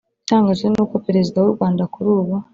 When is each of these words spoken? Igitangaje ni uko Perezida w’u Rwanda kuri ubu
Igitangaje 0.15 0.65
ni 0.69 0.79
uko 0.83 0.95
Perezida 1.05 1.37
w’u 1.39 1.53
Rwanda 1.55 1.83
kuri 1.93 2.09
ubu 2.19 2.35